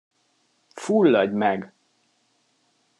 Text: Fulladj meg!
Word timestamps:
Fulladj 0.83 1.33
meg! 1.33 1.69